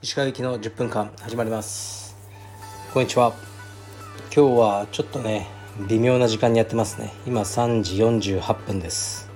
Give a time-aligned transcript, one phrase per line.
[0.00, 2.16] 石川行きの10分間始まります。
[2.94, 3.32] こんにちは。
[4.32, 5.48] 今日はちょっとね
[5.88, 7.12] 微妙な時間にやってますね。
[7.26, 9.28] 今3時48分です。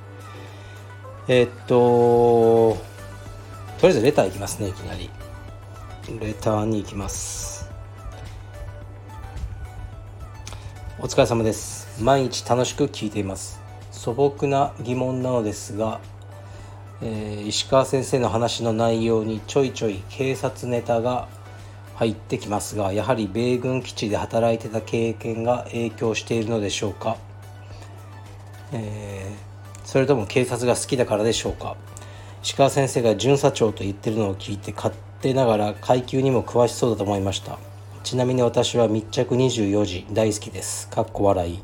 [1.27, 2.79] え、っとと
[3.83, 5.11] りあえずレターいきますねいきなり。
[6.21, 7.69] レターに行きます。
[11.01, 12.01] お疲れ様です。
[12.01, 13.64] 毎日楽しく聞いています。
[14.05, 16.01] 素朴な疑問なのですが
[17.03, 21.29] えー、石川先生の話の内容にちょいちょい警察ネタが
[21.97, 27.17] 入ってきますがやはり米軍基地で働いてた経験が影響しているのでしょうか、
[28.73, 31.77] えー、それとも警察が好きだからでしょうか？
[32.43, 37.59] 石川先生が巡査長と言ってるのを聞いて勝手ながら階級にも詳しそうだと思いました。
[38.03, 40.89] ちなみに私は密着24時大好きです。
[40.89, 41.59] かっこ笑い。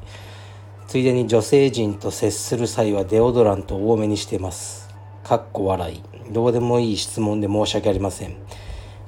[0.91, 4.89] ついでに女性陣と接する際はデオドラント多めにしています。
[5.23, 6.03] かっこ笑い。
[6.33, 8.35] どうでもいい質問で申し訳ありません。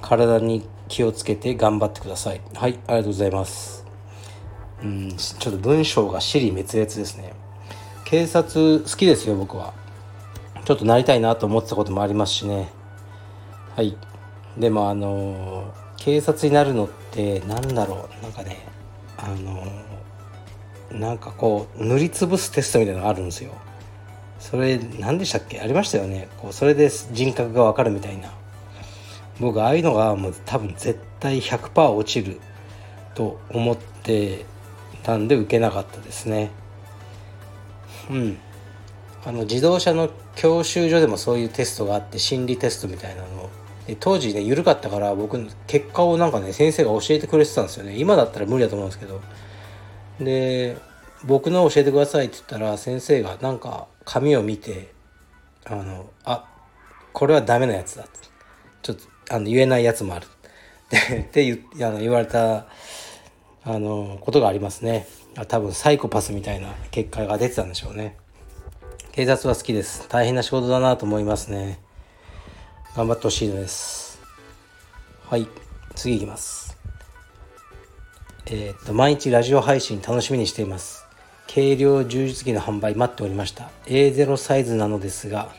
[0.00, 2.40] 体に気をつけて頑張ってください。
[2.54, 3.84] はいありがとうございます。
[4.80, 7.32] うんちょっと文章が尻滅裂ですね。
[8.04, 9.74] 警察好きですよ僕は。
[10.64, 12.68] ちょっとなりたいなと思ってたこともありますしね。
[13.74, 13.96] はい。
[14.56, 15.64] でもあの
[15.96, 18.22] 警察になるのってなんだろう。
[18.22, 18.68] なんかね
[19.18, 19.64] あの
[20.92, 23.52] なんかこう塗りつぶすテストみたいなのがあるんですよ。
[24.38, 25.60] それ何でしたっけ？
[25.60, 26.28] ありましたよね。
[26.38, 28.32] こうそれで人格が分かるみたいな。
[29.40, 32.40] 僕ああいうのがもう多分絶対100%落ちる
[33.14, 34.44] と思って
[35.02, 36.50] たんで受けなかったですね。
[38.10, 38.38] うん。
[39.24, 43.48] あの自動車の教習所でもそういうテストがあって心理テストみたいなの。
[43.86, 47.96] で当時ね緩かったから僕結果をなんかね先生が教えてくれてたんですよね。
[47.96, 49.20] 今だったら無理だと思うんですけど。
[50.20, 50.76] で
[51.24, 54.92] 僕の教えてくださいって言ったら先生がなんか紙を見て
[55.64, 56.48] あのあ
[57.12, 58.06] これはダメなやつだ
[58.82, 60.26] ちょっとあの言えないやつもある。
[60.92, 62.66] って言あの言われた
[63.64, 65.06] あのことがありますね。
[65.48, 68.16] 多分サイコパスみたいな結果が出てたんでしょうね。
[69.12, 70.08] 警察は好きです。
[70.08, 71.80] 大変な仕事だなと思いますね。
[72.96, 74.20] 頑張ってほしいのです。
[75.28, 75.46] はい
[75.94, 76.61] 次いきます。
[78.46, 81.06] えー、っと毎日ラジオ配信楽しみにしています。
[81.52, 83.70] 軽量充実器の販売待っておりました。
[83.86, 85.50] A0 サイズなのですが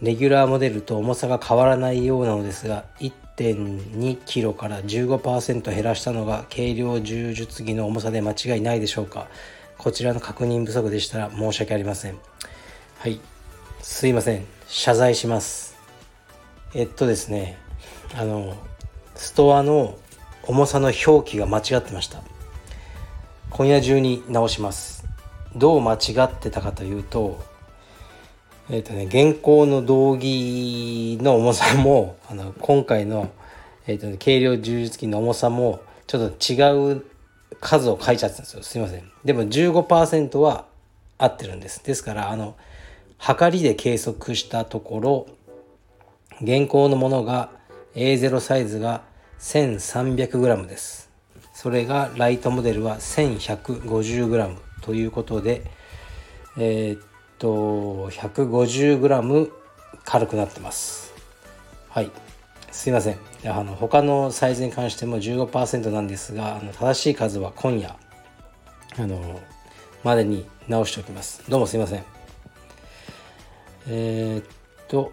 [0.00, 9.26] レギュラーモデルと重さが変わらないようなのですが 1.2kg から15%減らしたのが軽量充実器の重さで間違いないでしょうか。
[9.76, 12.18] こちらの確認不足でしたら申し訳ありません。
[12.98, 13.18] はい。
[13.80, 14.44] すいません。
[14.68, 15.76] 謝罪します。
[16.74, 17.58] えっとですね。
[18.14, 18.54] あの
[19.16, 19.98] ストアの
[20.46, 22.22] 重さの表記が間違ってました。
[23.50, 25.04] 今夜中に直します。
[25.56, 27.40] どう間違ってたかというと
[28.70, 33.30] えっ、ー、とね現行の道着の重さもあの今回の、
[33.86, 37.04] えーと、ね、軽量充実器の重さもちょっと違う
[37.60, 38.62] 数を書いちゃってたんですよ。
[38.62, 39.10] すいません。
[39.24, 40.66] でも15%は
[41.18, 41.84] 合ってるんです。
[41.84, 42.56] ですからあの
[43.18, 45.26] 測りで計測したところ
[46.40, 47.50] 現行のものが
[47.94, 49.02] A0 サイズが
[49.40, 51.10] 1300g です。
[51.52, 55.64] それがライトモデルは 1150g ということで
[56.56, 57.02] えー、っ
[57.38, 59.50] と 150g
[60.04, 61.12] 軽くなってます。
[61.88, 62.10] はい。
[62.70, 63.18] すいません。
[63.46, 67.96] あの他のサイズに関しても15%なんですがあの正しい数は今夜
[68.98, 69.40] あの
[70.02, 71.42] までに直しておきます。
[71.48, 72.04] どうもすいません。
[73.88, 75.12] えー、っと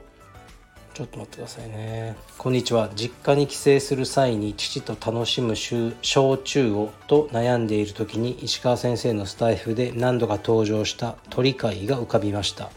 [0.93, 2.17] ちょっと待ってくださいね。
[2.37, 2.89] こんにちは。
[2.95, 5.95] 実家に帰省する際に父と楽しむ焼
[6.43, 12.71] 酎をと悩んでいる時に石川先生のスタイフで何度か登場した鳥飼が浮かびました。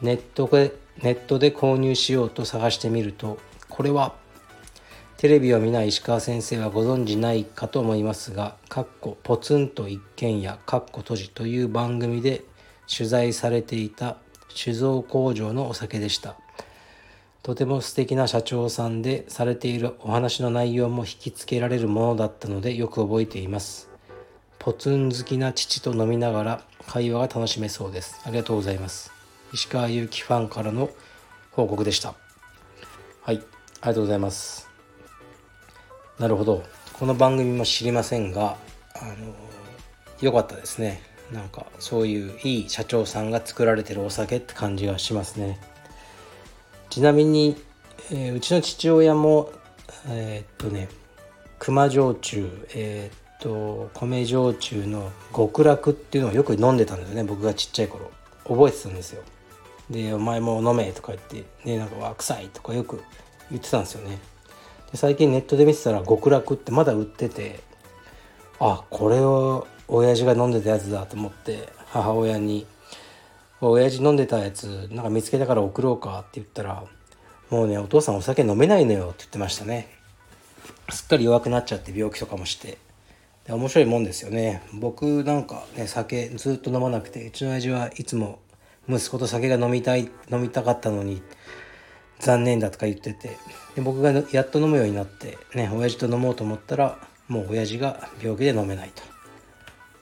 [0.00, 4.14] ネットでネットで購入しようと探してみると、これは
[5.18, 12.44] テレビを見ない石川先生はご存じないかと思いますが、かっこポツンと一軒家かっこ閉じという番組で
[12.92, 14.16] 取材されていた
[14.48, 16.36] 酒造工場のお酒でした。
[17.42, 23.88] とても素敵な社長さんでされているお話の内容も引きつけられるものだったのでよく覚えています。
[24.58, 28.20] ポツン好きな父と飲みながら会話が楽しめそうです。
[28.24, 29.12] ありがとうございます。
[29.52, 30.90] 石川祐希ファンからの
[31.52, 32.14] 報告でした。
[33.22, 33.36] はい。
[33.36, 33.42] あり
[33.82, 34.68] がとうございます。
[36.18, 36.64] なるほど。
[36.92, 38.56] この番組も知りませんが
[38.94, 39.34] あの
[40.20, 41.00] 良かったですね。
[41.32, 45.60] なんかそういういい社長さんが作られてるお酒って感じがしますね。
[46.90, 47.56] ちなみに、
[48.10, 49.52] えー、うちの父親も
[50.08, 50.88] えー、っとね
[51.58, 58.10] 熊焼酎えー、っと米焼酎の極楽っていうのをよく飲んでたんですね僕がちっちゃい頃。
[58.48, 59.22] 覚えてたんですよ。
[59.90, 63.02] で「お前も飲め」とか言って「ねなんかわ臭い」とかよく
[63.50, 64.18] 言ってたんですよね。
[64.90, 67.60] で最近ネットで見てたら極楽ってまだ売ってて
[68.58, 72.66] あこれを親父が飲んでたやつだと思って母親に
[73.60, 76.84] 「親父飲んでたやつなんか見つけたから送ろうか」って言ったら
[77.50, 79.88] 「もうねお父さんお酒飲めないのよ」って言ってましたね。
[80.90, 82.78] すっかり弱くなっちゃって病気とかもして。
[83.46, 84.62] で面白いもんですよね。
[84.74, 88.38] 僕なんかね酒ずっと飲まなくてうちの親父はいつも
[88.88, 91.22] 息子と酒が飲みたい飲みたかったのに
[92.20, 93.36] 残念だとか言ってて。
[93.74, 99.02] で僕がやっと飲むようになってね親父と飲もうと思ったらもう親父が病気で飲めないと。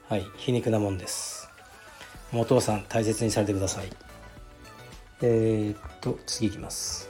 [0.08, 1.45] はい皮肉なもんです。
[2.32, 3.88] お父さん大切にされてください。
[5.22, 7.08] えー、っと次いきます。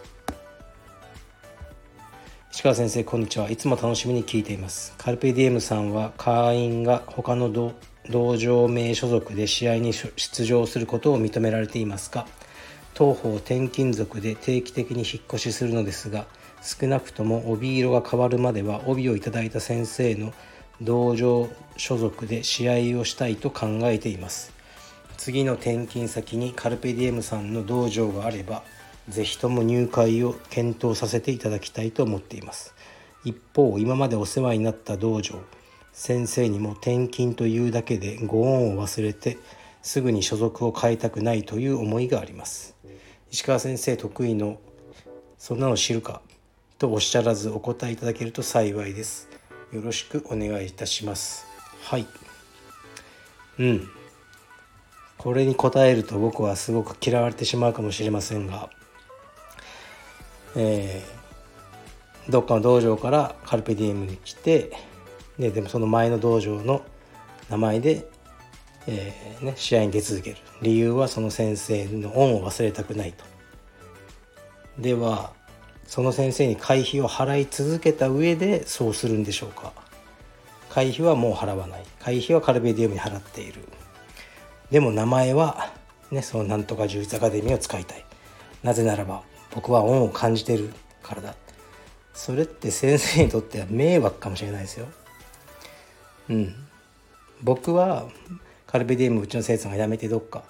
[2.53, 3.51] 石川先生こんにちは。
[3.51, 4.95] いつも楽しみに聞いています。
[4.97, 12.27] カルペディエムさんは会員が他の道場名所属で試合に出場することを認められていますか？
[12.95, 16.27] 当方転勤族で定期的に引っ越しするのですが
[16.63, 20.33] 少なくとも帯色が変わるまでは帯をいただいた先生の
[20.81, 24.56] 道場所属で試合をしたいと考えています。
[25.17, 28.63] 次の転勤先にカルペディエムさんの道場があれば
[29.09, 32.75] 是非とも入会を検討させていただきたいと思っています。
[33.25, 35.41] 一方今までお世話になった道場
[35.93, 39.39] 先生にも転勤というだけでご恩を忘れて
[39.83, 42.77] すぐに所属を変えたくないという思いがあります。
[43.31, 44.59] 石川先生得意の
[45.39, 46.21] 「そんなの知るか?」
[46.79, 49.29] とおっしゃらずお答えいただけると幸いです。
[49.73, 51.47] よろしくお願いいたします。
[51.83, 52.07] はい。
[53.59, 53.89] うん。
[55.19, 58.71] これに答えると僕はすごく嫌われてしまうかもしれませんが
[60.59, 64.73] えー、どっかの道場からカルペディエムに来て
[65.39, 66.83] ででもその前の道場の
[67.51, 68.09] 名前で
[68.89, 70.37] えーね、試合に出続ける。
[70.63, 73.25] 理由はその先生の恩を忘れたくないと。
[74.79, 75.33] では
[75.87, 79.73] その先生に会費を払い続けた上でそうするんでしょうか。
[80.71, 81.85] 会費はもう払わない。
[82.01, 83.63] 会費はカルベディウムに払っている。
[84.71, 85.73] でも名前は
[86.11, 88.05] ねそのなんとか充実アカデミーを使いたい。
[88.63, 89.23] なぜならば
[89.55, 90.73] 僕は恩を感じてる
[91.03, 91.35] からだ。
[92.15, 94.87] それって先生にとっては迷惑かもしれないですよ。
[96.31, 96.55] うん。
[97.43, 98.07] 僕は
[98.67, 100.43] カルペディウムうちの生徒が辞めてどっか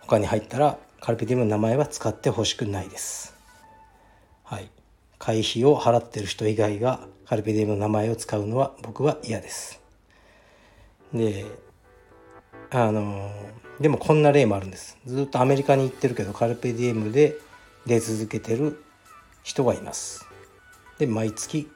[0.00, 3.34] 他に入ったらカルペディウムの名前は使ってほしくないです。
[4.42, 4.68] はい。
[5.18, 9.80] 会費を払ってる人以外がカルペディウムの名前を使うのは僕は嫌です。
[11.14, 11.46] で
[12.70, 13.30] あの
[13.80, 14.98] でもこんな例もあるんです。
[15.06, 17.36] ずっとアメリカに行ってるけどカルペディエムで
[17.86, 18.82] 出続けてる
[19.42, 20.26] 人がいます。
[20.98, 21.68] で毎月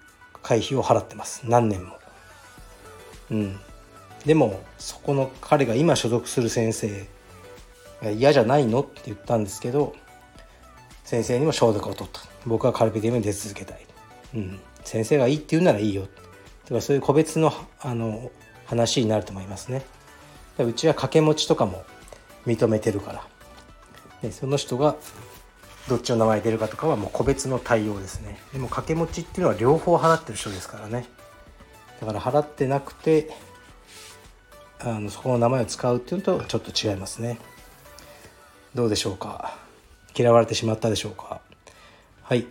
[0.43, 1.43] 会費を払ってます。
[1.45, 1.99] 何年も。
[3.31, 3.61] うん。
[4.25, 7.07] でもそこの彼が今所属する先生
[8.15, 9.95] 嫌じゃないのって言ったんですけど
[11.05, 12.21] 先生にも承諾を取った。
[12.47, 13.87] 僕はカルピディウムに出続けたい、
[14.35, 16.09] うん、先生がいいって言うならいいよ。
[16.67, 18.31] とかそういう個別のあの
[18.67, 19.83] 話になると思いますね。
[20.65, 21.85] うちは掛け持ちとかも
[22.47, 23.27] 認めてるから。
[24.23, 24.97] でその人が
[25.89, 28.39] どっちの名前出るかとかはもう個別の対応ですね。
[28.53, 31.07] でも掛け持ちっていうのは両方払ってる人ですからね。
[32.01, 33.31] だから払ってなくて
[34.81, 37.39] あのそこの名前を使うっていうのとちょっと違いますね。
[38.75, 39.57] どうでしょうか？
[40.17, 41.41] 嫌われてしまったでしょうか？
[42.23, 42.47] はい、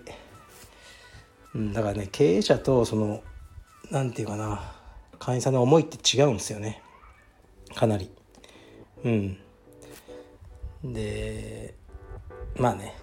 [1.53, 3.21] うん、だからね経営者とその
[3.91, 4.73] 何て言うかな
[5.19, 6.81] 会員さんの思いって違うんですよね。
[7.75, 8.09] かなり。
[9.03, 9.37] うん。
[10.83, 11.73] で
[12.55, 12.95] まあね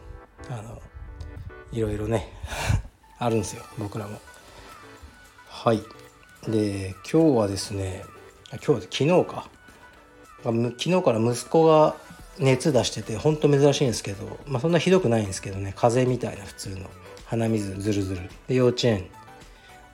[0.49, 0.81] あの
[1.73, 2.29] いろいろね
[3.19, 4.21] あるんですよ僕らも。
[5.49, 5.83] はい。
[6.49, 8.05] で今日はですね
[8.65, 9.49] 今日昨日か。
[10.45, 11.97] 昨日から息子が
[12.39, 16.91] 熱出しててほんと珍しいんですけど、まあ、そんなひどくないんですけどね風邪みたいな普通の
[17.25, 19.07] 鼻水ずるずるで幼稚園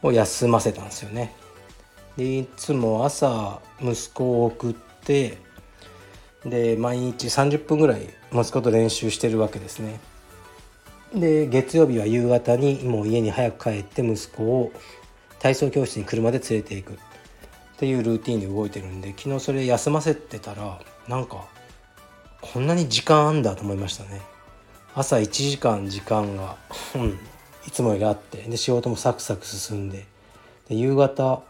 [0.03, 1.35] を休ませたんですよね。
[2.21, 5.39] いつも朝息子を送って
[6.45, 10.00] で毎日30分ぐらい息子と練習してるわけですね。
[11.15, 14.73] で月曜日は夕方にもう家に早く帰って息子を
[15.39, 16.93] 体操教室に車で連れていく。
[16.93, 16.97] っ
[17.81, 21.47] ていうルーティンで動いてるんで昨日それ休ませてたらなんか
[22.43, 24.21] こんなに時間あんだと思いましたね。
[24.95, 26.57] 朝1時間時間が、
[26.95, 27.19] うん、
[27.67, 30.05] いつもよりあってで仕事もサクサク進んで。
[30.71, 31.43] で夕方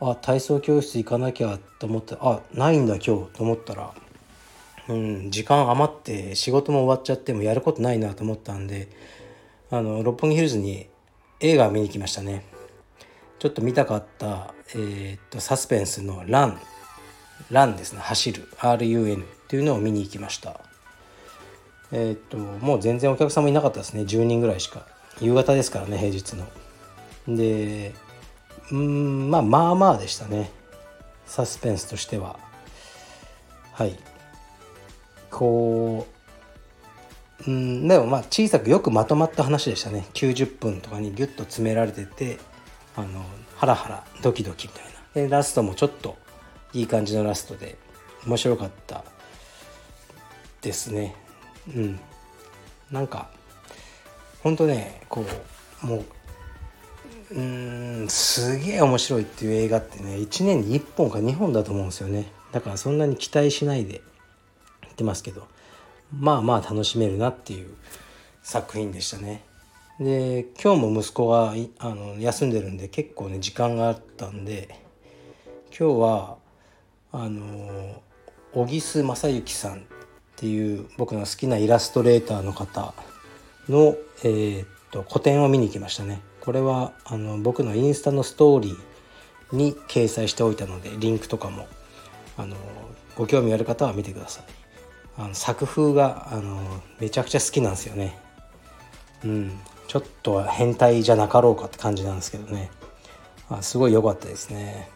[0.00, 3.94] あ体操教室行かなきゃと思ってあないんだ今日と思ったら、
[4.88, 8.88] うん、時間余って仕事も終わっちゃってもやることないなと思ったんで
[9.70, 10.88] あの六本木ヒルズに
[11.38, 12.44] 映画見に来ましたね。
[13.38, 16.60] ちょっと見たかった、えー、っとサスペンスの「ラン」
[17.50, 18.00] ランですね。
[18.00, 18.48] 走る。
[18.58, 20.60] RUN っていうのを見に行きました。
[21.92, 24.02] えー、っともう全然お客さんもいなかったですね。
[24.02, 24.86] 10人ぐらいしか。
[25.20, 26.46] 夕方ですからね平日の。
[27.36, 27.94] で
[28.72, 30.50] うんまあまあまあでしたね。
[31.26, 32.38] サスペンスとしては。
[33.72, 33.98] はい。
[35.30, 36.06] こ
[37.46, 40.06] ううんでもまあ小さくよくまとまった話でしたね。
[40.14, 42.38] 90分とかにギュッと詰められてて
[42.96, 43.24] あの
[43.56, 44.90] ハラハラドキドキみたいな。
[45.14, 46.16] でラストもちょっと
[46.72, 47.76] いい感じのラストで
[48.26, 49.04] 面白かった
[50.62, 51.14] ですね。
[51.74, 52.00] うん。
[52.90, 53.28] なんか
[54.42, 55.24] ほんとねこ
[55.82, 56.04] うもう
[57.34, 64.02] うんすげえ面白いっていう映画ってね1年に1本か2本だと思うんですよねだからそんなに期待しないで
[64.82, 65.48] 言ってますけど
[66.16, 67.74] まあまあ楽しめるなっていう
[68.42, 69.44] 作品でしたね
[69.98, 74.68] で今日も息子があの休んでるんで結構ね時間があったんで
[75.76, 76.36] 今日は
[77.10, 78.02] あの
[78.52, 79.80] 小木須正幸さんっ
[80.36, 82.94] ていう僕の好きなイラストレーターの方
[83.68, 86.20] の、えー、っと個展を見に行きましたね。
[86.44, 91.66] これはあの僕のインスタのストーリーに掲載しておいたのでリンクとかも
[92.36, 92.56] あの
[93.16, 94.44] ご興味ある方は見てください。
[95.16, 96.60] あの作風があの
[97.00, 98.18] めちゃくちゃ好きなんですよね。
[99.24, 102.70] うん、ちょっと変態じゃなかろうかって感じなんですけどね。
[103.48, 104.90] あすごい良かったですね。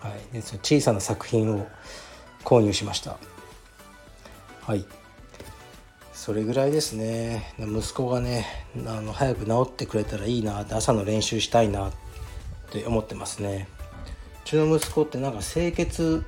[0.00, 1.66] はい、でその小さな作品を
[2.44, 3.16] 購入しました。
[4.62, 4.84] はい
[6.24, 7.52] それぐらいですね。
[7.58, 8.46] 息子がね
[8.86, 11.92] あの早く治ってくれたらいいなって朝の練習したいなっ
[12.70, 13.66] て思ってますね。
[14.44, 16.24] うちの息子ってなんか清潔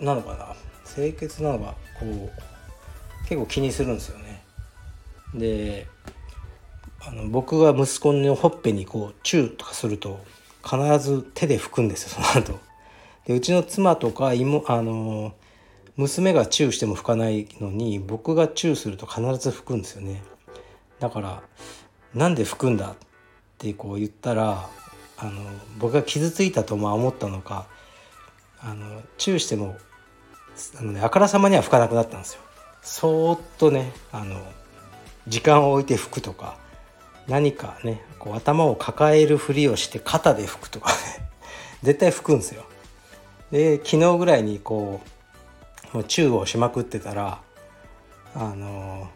[0.00, 0.56] なのかな？
[0.94, 4.42] 清潔なのがこう結構気にするんですよね。
[5.34, 5.86] で
[7.06, 10.24] あの僕が息子のほっぺにこうチューとかすると
[10.64, 12.58] 必ず手で拭くんですよその後。
[13.26, 15.34] でうちの妻とか妹あの
[15.98, 20.22] 娘がチューしても拭かないのに僕がチューすると必ず拭くんですよね。
[21.00, 21.42] だから
[22.14, 22.96] なんで拭くんだっ
[23.58, 24.68] てこう言ったら
[25.16, 25.42] あの
[25.78, 27.66] 僕が傷ついたとまあ思ったのか
[28.60, 29.76] あのチューしても
[30.78, 32.42] あの、ね、あからさまには拭かなくなったんですよ。
[32.80, 34.40] そーっとねあの
[35.26, 36.56] 時間を置いて拭くとか
[37.26, 40.96] 何かねこう頭を抱えるふりをして肩で拭くとかね
[41.82, 42.64] 絶対拭くんですよ。
[43.50, 45.17] で昨日ぐらいにこう
[45.92, 47.40] もうチューをしまくってたら
[48.34, 49.08] あの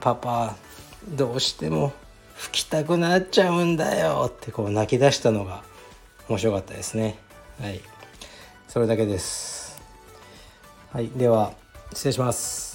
[0.00, 0.56] パパ
[1.08, 1.92] どうしても
[2.34, 5.62] 吹きたくなっちゃうんだよってこう泣き出したのが
[6.28, 7.18] 面白かったですね。
[7.60, 7.80] はい。
[8.68, 9.80] それだけです。
[10.92, 11.08] はい。
[11.08, 11.52] では
[11.92, 12.71] 失礼します。